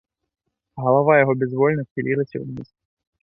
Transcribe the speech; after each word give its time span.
Галава 0.85 1.11
яго 1.17 1.33
бязвольна 1.43 1.83
схілілася 1.89 2.37
ўніз. 2.45 2.69